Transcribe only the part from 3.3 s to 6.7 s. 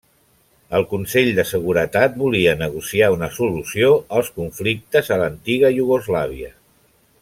solució als conflictes a l'antiga Iugoslàvia.